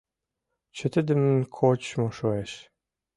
[0.75, 2.51] Чытыдымын кочмо шуэш.